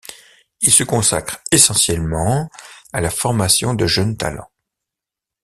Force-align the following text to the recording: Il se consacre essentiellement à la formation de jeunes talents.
Il 0.61 0.71
se 0.71 0.83
consacre 0.83 1.43
essentiellement 1.51 2.49
à 2.91 3.01
la 3.01 3.11
formation 3.11 3.75
de 3.75 3.85
jeunes 3.85 4.17
talents. 4.17 4.49